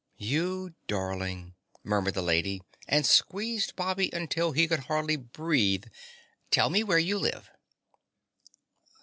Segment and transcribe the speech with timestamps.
[0.17, 1.53] "You darling!"
[1.83, 5.83] murmured the lady and squeezed Bobby until he could hardly breathe.
[6.49, 7.51] "Tell me where you live."